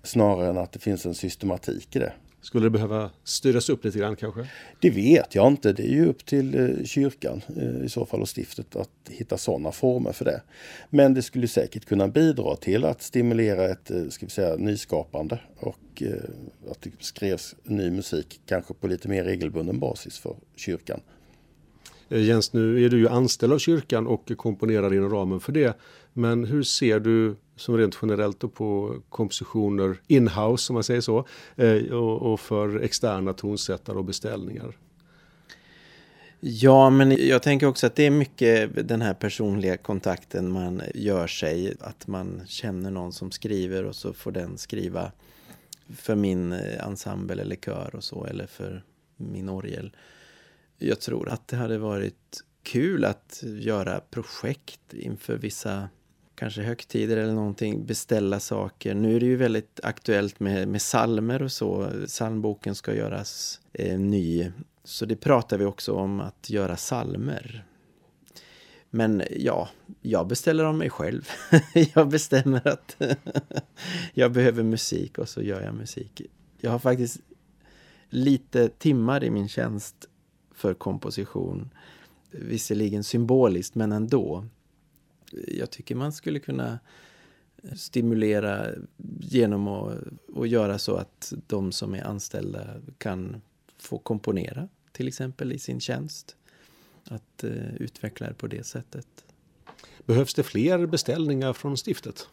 Snarare 0.03 0.49
än 0.49 0.57
att 0.57 0.71
det 0.71 0.79
finns 0.79 1.05
en 1.05 1.15
systematik 1.15 1.95
i 1.95 1.99
det. 1.99 2.13
Skulle 2.47 2.65
det 2.65 2.69
behöva 2.69 3.09
styras 3.23 3.69
upp 3.69 3.85
lite 3.85 3.99
grann 3.99 4.15
kanske? 4.15 4.47
Det 4.79 4.89
vet 4.89 5.35
jag 5.35 5.47
inte. 5.47 5.73
Det 5.73 5.83
är 5.83 5.91
ju 5.91 6.05
upp 6.05 6.25
till 6.25 6.59
eh, 6.59 6.85
kyrkan 6.85 7.41
eh, 7.57 7.85
i 7.85 7.89
så 7.89 8.05
fall 8.05 8.21
och 8.21 8.37
stiftet 8.37 8.75
att 8.75 8.89
hitta 9.09 9.37
sådana 9.37 9.71
former 9.71 10.11
för 10.11 10.25
det. 10.25 10.41
Men 10.89 11.13
det 11.13 11.21
skulle 11.21 11.47
säkert 11.47 11.85
kunna 11.85 12.07
bidra 12.07 12.55
till 12.55 12.85
att 12.85 13.01
stimulera 13.01 13.65
ett 13.65 13.91
eh, 13.91 14.07
ska 14.09 14.25
vi 14.25 14.29
säga, 14.29 14.55
nyskapande 14.55 15.39
och 15.59 16.03
att 16.71 16.81
det 16.81 16.91
skrevs 16.99 17.55
ny 17.63 17.91
musik 17.91 18.41
kanske 18.45 18.73
på 18.73 18.87
lite 18.87 19.07
mer 19.09 19.23
regelbunden 19.23 19.79
basis 19.79 20.17
för 20.17 20.35
kyrkan. 20.55 20.99
Jens, 22.09 22.53
nu 22.53 22.85
är 22.85 22.89
du 22.89 22.99
ju 22.99 23.07
anställd 23.07 23.53
av 23.53 23.59
kyrkan 23.59 24.07
och 24.07 24.31
komponerar 24.37 24.93
inom 24.93 25.09
ramen 25.09 25.39
för 25.39 25.51
det. 25.51 25.77
Men 26.17 26.45
hur 26.45 26.63
ser 26.63 26.99
du 26.99 27.35
som 27.55 27.77
rent 27.77 27.97
generellt 28.01 28.53
på 28.53 28.95
kompositioner 29.09 30.01
inhouse, 30.07 30.71
om 30.71 30.73
man 30.73 30.83
säger 30.83 31.01
så, 31.01 31.27
eh, 31.55 31.93
och 31.93 32.39
för 32.39 32.79
externa 32.79 33.33
tonsättare 33.33 33.97
och 33.97 34.05
beställningar? 34.05 34.77
Ja, 36.39 36.89
men 36.89 37.27
jag 37.27 37.43
tänker 37.43 37.67
också 37.67 37.87
att 37.87 37.95
det 37.95 38.05
är 38.05 38.11
mycket 38.11 38.87
den 38.87 39.01
här 39.01 39.13
personliga 39.13 39.77
kontakten 39.77 40.51
man 40.51 40.81
gör 40.95 41.27
sig. 41.27 41.75
Att 41.79 42.07
man 42.07 42.41
känner 42.47 42.91
någon 42.91 43.13
som 43.13 43.31
skriver 43.31 43.83
och 43.83 43.95
så 43.95 44.13
får 44.13 44.31
den 44.31 44.57
skriva 44.57 45.11
för 45.95 46.15
min 46.15 46.53
eh, 46.53 46.87
ensemble 46.87 47.41
eller 47.41 47.55
kör 47.55 47.95
och 47.95 48.03
så, 48.03 48.25
eller 48.25 48.47
för 48.47 48.83
min 49.17 49.49
orgel. 49.49 49.95
Jag 50.77 50.99
tror 50.99 51.29
att 51.29 51.47
det 51.47 51.55
hade 51.55 51.77
varit 51.77 52.43
kul 52.63 53.05
att 53.05 53.43
göra 53.43 53.99
projekt 53.99 54.93
inför 54.93 55.35
vissa 55.35 55.89
kanske 56.37 56.61
högtider 56.61 57.17
eller 57.17 57.33
någonting, 57.33 57.85
beställa 57.85 58.39
saker. 58.39 58.93
Nu 58.95 59.15
är 59.15 59.19
det 59.19 59.25
ju 59.25 59.35
väldigt 59.35 59.79
aktuellt 59.83 60.39
med, 60.39 60.67
med 60.67 60.81
salmer 60.81 61.41
och 61.43 61.51
så. 61.51 61.91
Salmboken 62.07 62.75
ska 62.75 62.95
göras 62.95 63.61
eh, 63.73 63.99
ny. 63.99 64.51
Så 64.83 65.05
det 65.05 65.15
pratar 65.15 65.57
vi 65.57 65.65
också 65.65 65.93
om, 65.93 66.19
att 66.19 66.49
göra 66.49 66.77
salmer. 66.77 67.65
Men 68.89 69.23
ja, 69.31 69.69
jag 70.01 70.27
beställer 70.27 70.63
av 70.63 70.75
mig 70.75 70.89
själv. 70.89 71.29
jag 71.95 72.09
bestämmer 72.09 72.67
att 72.67 72.97
jag 74.13 74.31
behöver 74.31 74.63
musik 74.63 75.17
och 75.17 75.29
så 75.29 75.41
gör 75.41 75.61
jag 75.61 75.75
musik. 75.75 76.21
Jag 76.61 76.71
har 76.71 76.79
faktiskt 76.79 77.19
lite 78.09 78.69
timmar 78.69 79.23
i 79.23 79.29
min 79.29 79.47
tjänst 79.47 79.95
för 80.55 80.73
komposition. 80.73 81.69
Visserligen 82.31 83.03
symboliskt, 83.03 83.75
men 83.75 83.91
ändå 83.91 84.45
jag 85.31 85.71
tycker 85.71 85.95
man 85.95 86.11
skulle 86.11 86.39
kunna 86.39 86.79
stimulera 87.75 88.67
genom 89.19 89.67
att, 89.67 89.97
att 90.35 90.49
göra 90.49 90.79
så 90.79 90.95
att 90.95 91.33
de 91.47 91.71
som 91.71 91.93
är 91.93 92.03
anställda 92.03 92.67
kan 92.97 93.41
få 93.77 93.97
komponera 93.97 94.67
till 94.91 95.07
exempel 95.07 95.51
i 95.51 95.59
sin 95.59 95.79
tjänst. 95.79 96.35
Att 97.03 97.43
uh, 97.43 97.75
utveckla 97.75 98.27
det 98.27 98.33
på 98.33 98.47
det 98.47 98.63
sättet. 98.63 99.07
Behövs 100.05 100.33
det 100.33 100.43
fler 100.43 100.85
beställningar 100.85 101.53
från 101.53 101.77
stiftet? 101.77 102.29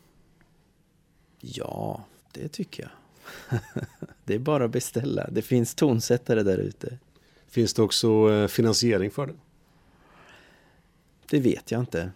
Ja, 1.40 2.04
det 2.32 2.48
tycker 2.48 2.82
jag. 2.82 3.60
det 4.24 4.34
är 4.34 4.38
bara 4.38 4.64
att 4.64 4.70
beställa. 4.70 5.30
Det 5.30 5.42
finns 5.42 5.74
tonsättare 5.74 6.42
där 6.42 6.58
ute. 6.58 6.98
Finns 7.46 7.74
det 7.74 7.82
också 7.82 8.32
eh, 8.32 8.46
finansiering 8.46 9.10
för 9.10 9.26
det? 9.26 9.34
Det 11.30 11.40
vet 11.40 11.70
jag 11.70 11.80
inte 11.80 12.10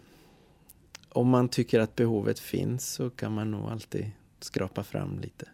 om 1.18 1.28
man 1.28 1.48
tycker 1.48 1.80
att 1.80 1.96
behovet 1.96 2.38
finns 2.38 2.92
så 2.92 3.10
kan 3.10 3.32
man 3.32 3.50
nog 3.50 3.70
alltid 3.70 4.10
skrapa 4.40 4.82
fram 4.82 5.18
lite. 5.18 5.48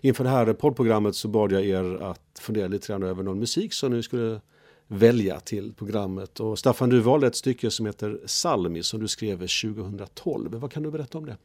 Inför 0.00 0.24
det 0.24 0.30
här 0.30 0.52
poddprogrammet 0.52 1.14
så 1.14 1.28
bad 1.28 1.52
jag 1.52 1.64
er 1.64 2.02
att 2.02 2.38
fundera 2.40 2.68
lite 2.68 2.86
grann 2.86 3.02
över 3.02 3.22
någon 3.22 3.38
musik 3.38 3.72
som 3.72 3.92
ni 3.92 4.02
skulle 4.02 4.40
välja 4.86 5.40
till 5.40 5.72
programmet. 5.72 6.40
Och 6.40 6.58
Staffan, 6.58 6.88
du 6.88 7.00
valde 7.00 7.26
ett 7.26 7.36
stycke 7.36 7.70
som 7.70 7.86
heter 7.86 8.20
Salmi 8.26 8.82
som 8.82 9.00
du 9.00 9.08
skrev 9.08 9.38
2012. 9.38 10.54
Vad 10.54 10.72
kan 10.72 10.82
du 10.82 10.90
berätta 10.90 11.18
om 11.18 11.26
det? 11.26 11.36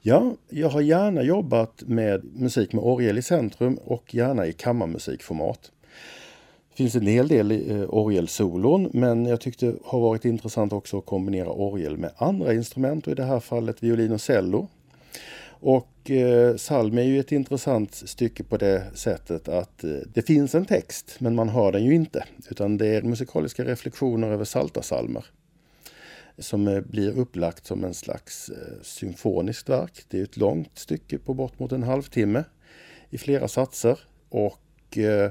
Ja, 0.00 0.34
jag 0.48 0.68
har 0.68 0.80
gärna 0.80 1.22
jobbat 1.22 1.82
med 1.86 2.24
musik 2.24 2.72
med 2.72 2.84
orgel 2.84 3.18
i 3.18 3.22
centrum 3.22 3.74
och 3.74 4.14
gärna 4.14 4.46
i 4.46 4.52
kammarmusikformat. 4.52 5.72
Det 6.72 6.76
finns 6.76 6.94
en 6.94 7.06
hel 7.06 7.28
del 7.28 7.70
eh, 7.70 7.84
orgelsolon 7.88 8.90
men 8.92 9.26
jag 9.26 9.40
tyckte 9.40 9.66
det 9.66 9.76
har 9.84 10.00
varit 10.00 10.24
intressant 10.24 10.72
också 10.72 10.98
att 10.98 11.06
kombinera 11.06 11.48
orgel 11.48 11.96
med 11.96 12.10
andra 12.16 12.54
instrument 12.54 13.06
och 13.06 13.12
i 13.12 13.16
det 13.16 13.24
här 13.24 13.40
fallet 13.40 13.82
violin 13.82 14.12
och 14.12 14.20
cello. 14.20 14.68
Och 15.48 16.10
eh, 16.10 16.56
psalm 16.56 16.98
är 16.98 17.02
ju 17.02 17.20
ett 17.20 17.32
intressant 17.32 17.94
stycke 17.94 18.42
på 18.42 18.56
det 18.56 18.84
sättet 18.94 19.48
att 19.48 19.84
eh, 19.84 19.90
det 20.14 20.22
finns 20.22 20.54
en 20.54 20.64
text 20.64 21.16
men 21.18 21.34
man 21.34 21.48
hör 21.48 21.72
den 21.72 21.84
ju 21.84 21.94
inte. 21.94 22.24
Utan 22.50 22.78
det 22.78 22.86
är 22.86 23.02
musikaliska 23.02 23.64
reflektioner 23.64 24.28
över 24.28 24.44
saltasalmer 24.44 25.24
som 26.38 26.68
eh, 26.68 26.80
blir 26.80 27.18
upplagt 27.18 27.66
som 27.66 27.84
en 27.84 27.94
slags 27.94 28.48
eh, 28.48 28.82
symfoniskt 28.82 29.68
verk. 29.68 30.04
Det 30.08 30.18
är 30.18 30.22
ett 30.22 30.36
långt 30.36 30.78
stycke 30.78 31.18
på 31.18 31.34
bort 31.34 31.58
mot 31.58 31.72
en 31.72 31.82
halvtimme 31.82 32.44
i 33.10 33.18
flera 33.18 33.48
satser. 33.48 33.98
Och 34.28 34.98
eh, 34.98 35.30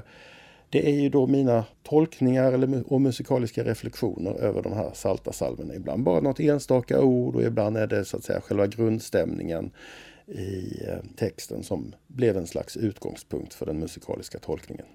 det 0.72 0.88
är 0.88 1.00
ju 1.00 1.08
då 1.08 1.26
mina 1.26 1.64
tolkningar 1.82 2.82
och 2.92 3.00
musikaliska 3.00 3.64
reflektioner 3.64 4.34
över 4.34 4.62
de 4.62 4.72
här 4.72 4.90
salta 4.94 5.32
salmerna. 5.32 5.74
Ibland 5.74 6.02
bara 6.02 6.20
något 6.20 6.40
enstaka 6.40 7.00
ord 7.00 7.36
och 7.36 7.42
ibland 7.42 7.76
är 7.76 7.86
det 7.86 8.04
så 8.04 8.16
att 8.16 8.24
säga 8.24 8.40
själva 8.40 8.66
grundstämningen 8.66 9.70
i 10.26 10.84
eh, 10.88 10.98
texten 11.16 11.62
som 11.62 11.94
blev 12.06 12.36
en 12.36 12.46
slags 12.46 12.76
utgångspunkt 12.76 13.54
för 13.54 13.66
den 13.66 13.78
musikaliska 13.78 14.38
tolkningen. 14.38 14.86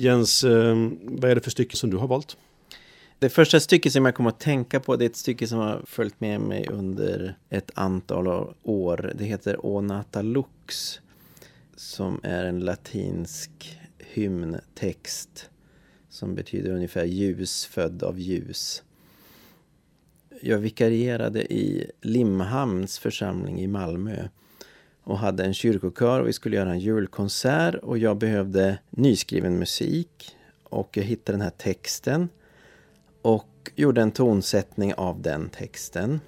Jens, 0.00 0.44
eh, 0.44 0.90
vad 1.02 1.30
är 1.30 1.34
det 1.34 1.40
för 1.40 1.50
stycke 1.50 1.76
som 1.76 1.90
du 1.90 1.96
har 1.96 2.08
valt? 2.08 2.36
Det 3.18 3.28
första 3.28 3.60
stycket 3.60 3.92
som 3.92 4.04
jag 4.04 4.14
kommer 4.14 4.30
att 4.30 4.40
tänka 4.40 4.80
på 4.80 4.96
det 4.96 5.04
är 5.04 5.08
ett 5.08 5.16
stycke 5.16 5.46
som 5.46 5.58
har 5.58 5.82
följt 5.86 6.20
med 6.20 6.40
mig 6.40 6.66
under 6.70 7.36
ett 7.50 7.70
antal 7.74 8.54
år. 8.62 9.12
Det 9.18 9.24
heter 9.24 9.66
O 9.66 9.80
Nata 9.80 10.22
Lux 10.22 11.00
som 11.76 12.20
är 12.22 12.44
en 12.44 12.60
latinsk 12.60 13.78
hymntext 13.98 15.50
som 16.08 16.34
betyder 16.34 16.70
ungefär 16.70 17.04
ljus 17.04 17.64
född 17.66 18.02
av 18.02 18.18
ljus. 18.18 18.82
Jag 20.42 20.58
vikarierade 20.58 21.52
i 21.52 21.90
Limhamns 22.00 22.98
församling 22.98 23.60
i 23.60 23.66
Malmö 23.66 24.28
och 25.10 25.18
hade 25.18 25.44
en 25.44 25.54
kyrkokör 25.54 26.20
och 26.20 26.28
vi 26.28 26.32
skulle 26.32 26.56
göra 26.56 26.70
en 26.70 26.78
julkonsert 26.78 27.74
och 27.74 27.98
jag 27.98 28.16
behövde 28.16 28.78
nyskriven 28.90 29.58
musik 29.58 30.36
och 30.64 30.96
jag 30.96 31.04
hittade 31.04 31.38
den 31.38 31.42
här 31.42 31.52
texten 31.58 32.28
och 33.22 33.70
gjorde 33.76 34.02
en 34.02 34.12
tonsättning 34.12 34.94
av 34.94 35.22
den 35.22 35.48
texten. 35.48 36.20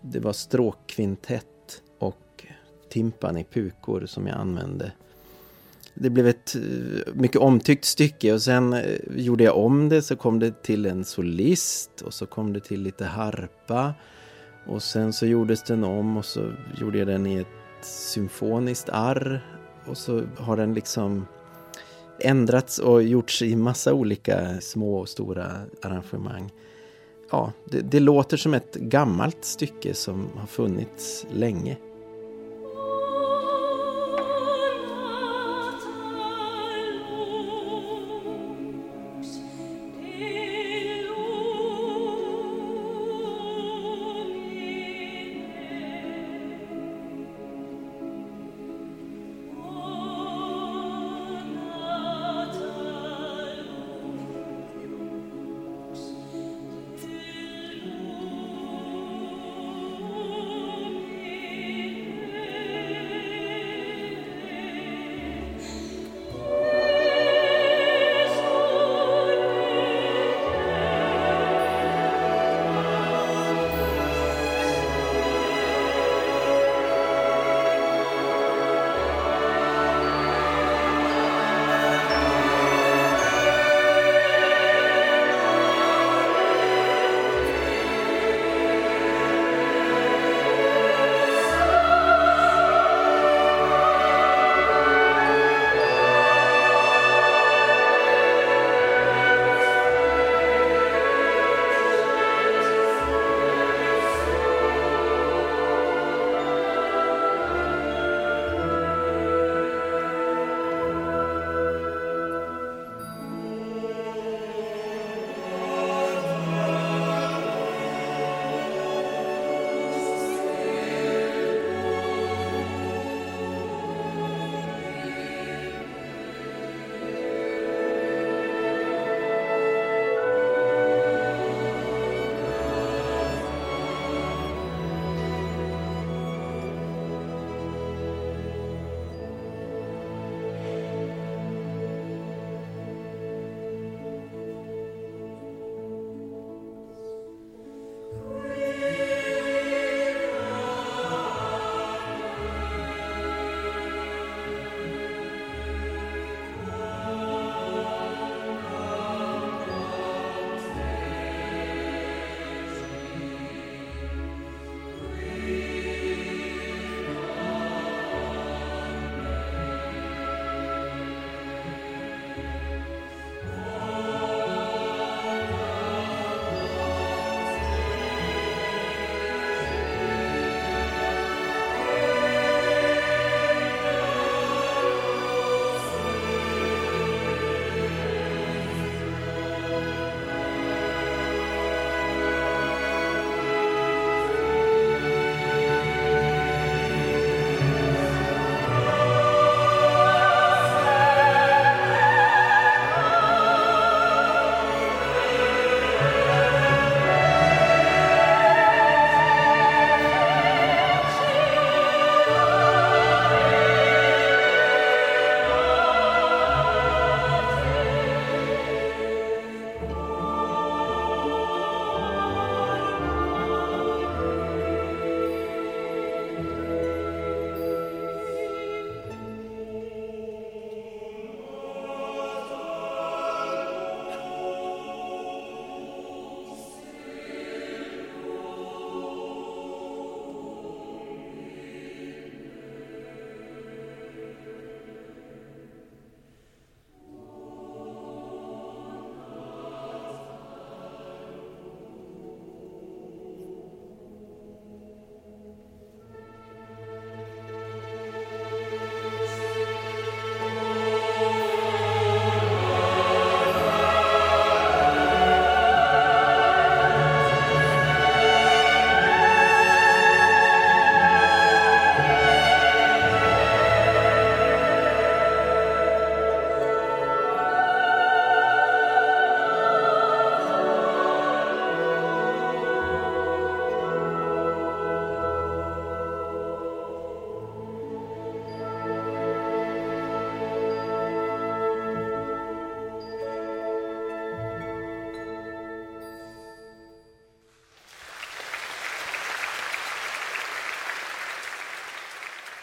Det 0.00 0.20
var 0.20 0.32
stråkkvintett 0.32 1.82
och 1.98 2.46
timpani 2.90 3.44
pukor 3.44 4.06
som 4.06 4.26
jag 4.26 4.36
använde. 4.36 4.92
Det 5.94 6.10
blev 6.10 6.28
ett 6.28 6.54
eh, 6.54 7.14
mycket 7.14 7.40
omtyckt 7.40 7.84
stycke 7.84 8.32
och 8.32 8.42
sen 8.42 8.72
eh, 8.72 8.82
gjorde 9.16 9.44
jag 9.44 9.56
om 9.56 9.88
det 9.88 10.02
så 10.02 10.16
kom 10.16 10.38
det 10.38 10.62
till 10.62 10.86
en 10.86 11.04
solist 11.04 12.00
och 12.00 12.14
så 12.14 12.26
kom 12.26 12.52
det 12.52 12.60
till 12.60 12.82
lite 12.82 13.04
harpa 13.04 13.94
och 14.66 14.82
sen 14.82 15.12
så 15.12 15.26
gjordes 15.26 15.62
den 15.62 15.84
om 15.84 16.16
och 16.16 16.24
så 16.24 16.52
gjorde 16.80 16.98
jag 16.98 17.06
den 17.06 17.26
i 17.26 17.36
ett 17.36 17.59
symfoniskt 17.84 18.88
arr 18.88 19.40
och 19.86 19.98
så 19.98 20.22
har 20.36 20.56
den 20.56 20.74
liksom 20.74 21.26
ändrats 22.18 22.78
och 22.78 23.02
gjorts 23.02 23.42
i 23.42 23.56
massa 23.56 23.94
olika 23.94 24.60
små 24.60 24.98
och 24.98 25.08
stora 25.08 25.52
arrangemang. 25.82 26.52
Ja, 27.30 27.52
det, 27.64 27.80
det 27.80 28.00
låter 28.00 28.36
som 28.36 28.54
ett 28.54 28.74
gammalt 28.74 29.44
stycke 29.44 29.94
som 29.94 30.28
har 30.36 30.46
funnits 30.46 31.26
länge. 31.32 31.76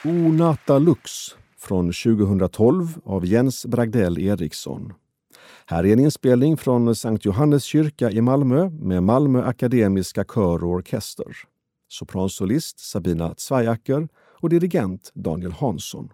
Onata 0.08 0.80
Lux 0.80 1.36
från 1.58 1.86
2012 1.86 2.88
av 3.04 3.26
Jens 3.26 3.66
Bragdell 3.66 4.20
Eriksson. 4.20 4.94
Här 5.66 5.86
är 5.86 5.94
en 5.94 6.00
inspelning 6.00 6.58
från 6.58 6.96
Sankt 6.96 7.26
Johannes 7.26 7.64
kyrka 7.64 8.12
i 8.12 8.22
Malmö 8.22 8.70
med 8.70 9.04
Malmö 9.04 9.44
Akademiska 9.44 10.24
Kör 10.24 10.64
och 10.64 10.70
Orkester. 10.70 11.38
Sopransolist 11.88 12.80
Sabina 12.80 13.34
Zweiacker 13.38 14.08
och 14.16 14.50
dirigent 14.50 15.12
Daniel 15.14 15.52
Hansson. 15.52 16.10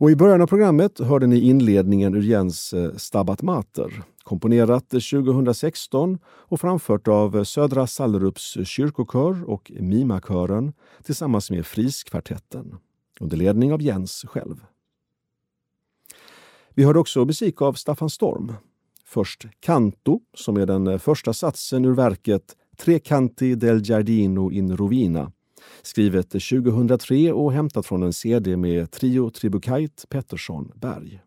Och 0.00 0.10
I 0.10 0.16
början 0.16 0.42
av 0.42 0.46
programmet 0.46 0.98
hörde 0.98 1.26
ni 1.26 1.40
inledningen 1.40 2.14
ur 2.14 2.22
Jens 2.22 2.72
eh, 2.72 2.96
Stabat 2.96 3.42
Mater, 3.42 4.02
komponerat 4.22 4.88
2016 4.88 6.18
och 6.26 6.60
framfört 6.60 7.08
av 7.08 7.36
eh, 7.36 7.42
Södra 7.42 7.86
Sallerups 7.86 8.56
kyrkokör 8.64 9.50
och 9.50 9.72
Mimakören 9.80 10.72
tillsammans 11.02 11.50
med 11.50 11.66
Friskvartetten 11.66 12.76
under 13.20 13.36
ledning 13.36 13.72
av 13.72 13.82
Jens 13.82 14.24
själv. 14.28 14.64
Vi 16.74 16.84
hörde 16.84 16.98
också 16.98 17.24
musik 17.24 17.62
av 17.62 17.72
Staffan 17.72 18.10
Storm. 18.10 18.52
Först 19.04 19.46
Canto, 19.60 20.20
som 20.34 20.56
är 20.56 20.66
den 20.66 20.86
eh, 20.86 20.98
första 20.98 21.32
satsen 21.32 21.84
ur 21.84 21.94
verket 21.94 22.56
Tre 22.76 22.98
canti 22.98 23.54
del 23.54 23.80
giardino 23.82 24.52
in 24.52 24.76
rovina 24.76 25.32
skrivet 25.82 26.30
2003 26.30 27.32
och 27.32 27.52
hämtat 27.52 27.86
från 27.86 28.02
en 28.02 28.12
CD 28.12 28.56
med 28.56 28.90
Trio 28.90 29.30
Tribukait 29.30 30.06
Pettersson 30.08 30.72
Berg. 30.74 31.20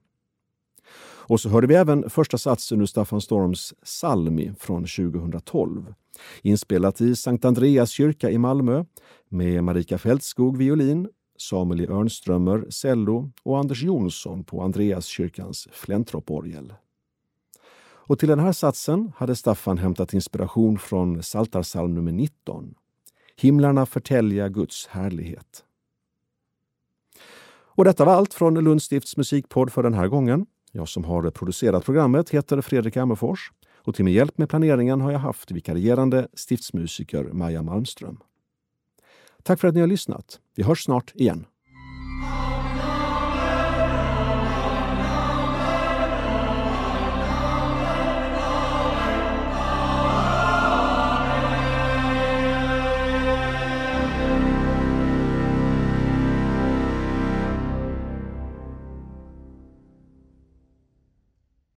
Och 1.32 1.40
så 1.40 1.50
hörde 1.50 1.68
vi 1.68 1.76
även 1.76 2.10
första 2.10 2.38
satsen 2.38 2.82
ur 2.82 2.86
Staffan 2.86 3.22
Storms 3.22 3.74
Salmi 3.84 4.52
från 4.60 4.86
2012. 4.86 5.94
Inspelat 6.42 7.02
i 7.02 7.16
Sankt 7.16 7.46
Andreas 7.46 7.90
kyrka 7.90 8.30
i 8.30 8.38
Malmö 8.38 8.86
med 9.30 9.64
Marika 9.64 9.98
Fältskog 9.98 10.58
violin, 10.58 11.08
Samuel 11.38 11.82
e. 11.82 11.88
Örnströmer 11.88 12.66
cello 12.70 13.32
och 13.44 13.60
Anders 13.60 13.84
Jonsson 13.84 14.44
på 14.44 14.62
Andreaskyrkans 14.62 15.68
Flentroporgel. 15.72 16.74
Och 18.12 18.20
till 18.20 18.30
den 18.30 18.40
här 18.40 18.52
satsen 18.52 19.12
hade 19.16 19.36
Staffan 19.36 19.78
hämtat 19.78 20.14
inspiration 20.14 20.80
från 20.80 21.24
Saltarsalm 21.24 21.94
nummer 21.94 22.12
19. 22.12 22.76
Himlarna 23.42 23.86
förtälja 23.86 24.50
Guds 24.50 24.88
härlighet. 24.88 25.64
Och 27.64 27.86
detta 27.86 28.06
var 28.06 28.14
allt 28.14 28.34
från 28.34 28.64
Lunds 28.64 28.86
stifts 28.86 29.18
musikpodd 29.18 29.72
för 29.72 29.84
den 29.84 29.94
här 29.94 30.08
gången. 30.08 30.46
Jag 30.72 30.90
som 30.90 31.04
har 31.04 31.32
producerat 31.32 31.86
programmet 31.86 32.30
heter 32.30 32.62
Fredrik 32.62 32.98
Ammerfors 32.98 33.52
och 33.78 33.96
till 33.96 34.06
min 34.06 34.14
hjälp 34.14 34.38
med 34.38 34.50
planeringen 34.50 35.02
har 35.02 35.12
jag 35.12 35.20
haft 35.20 35.52
vikarierande 35.52 36.28
stiftsmusiker 36.34 37.24
Maja 37.24 37.62
Malmström. 37.62 38.18
Tack 39.44 39.60
för 39.60 39.68
att 39.68 39.74
ni 39.74 39.80
har 39.80 39.88
lyssnat. 39.88 40.40
Vi 40.56 40.64
hörs 40.64 40.84
snart 40.84 41.12
igen. 41.16 41.46